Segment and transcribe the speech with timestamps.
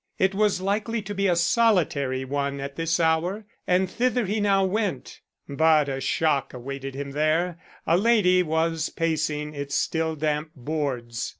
[0.17, 4.65] It was likely to be a solitary one at this hour, and thither he now
[4.65, 5.21] went.
[5.47, 7.59] But a shock awaited him there.
[7.85, 11.29] A lady was pacing its still damp boards.